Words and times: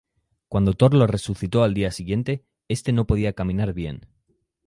Cuando 0.47 0.73
Thor 0.73 0.95
los 0.95 1.07
resucitó 1.11 1.61
al 1.61 1.75
día 1.75 1.91
siguiente, 1.91 2.43
este 2.67 2.91
no 2.91 3.05
podía 3.05 3.33
caminar 3.33 3.71
bien. 3.71 4.07